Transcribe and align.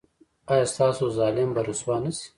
ایا 0.51 0.65
ستاسو 0.73 1.05
ظالم 1.17 1.49
به 1.55 1.61
رسوا 1.67 1.95
نه 2.03 2.11
شي؟ 2.17 2.27